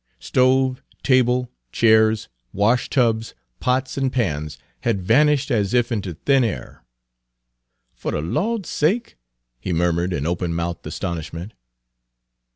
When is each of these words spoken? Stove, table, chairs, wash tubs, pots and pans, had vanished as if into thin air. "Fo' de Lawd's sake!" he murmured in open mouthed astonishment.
Stove, 0.17 0.81
table, 1.03 1.51
chairs, 1.71 2.27
wash 2.53 2.89
tubs, 2.89 3.35
pots 3.59 3.99
and 3.99 4.11
pans, 4.11 4.57
had 4.79 4.99
vanished 5.03 5.51
as 5.51 5.75
if 5.75 5.91
into 5.91 6.15
thin 6.15 6.43
air. 6.43 6.83
"Fo' 7.93 8.09
de 8.09 8.19
Lawd's 8.21 8.67
sake!" 8.67 9.15
he 9.59 9.71
murmured 9.71 10.11
in 10.11 10.25
open 10.25 10.55
mouthed 10.55 10.87
astonishment. 10.87 11.53